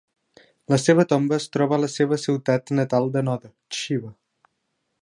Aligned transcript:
La 0.73 0.79
seva 0.83 1.05
tomba 1.11 1.37
es 1.41 1.45
troba 1.57 1.77
a 1.79 1.79
la 1.83 1.91
seva 1.97 2.19
ciutat 2.25 2.75
natal 2.81 3.13
de 3.19 3.25
Noda, 3.31 3.53
Chiba. 3.79 4.13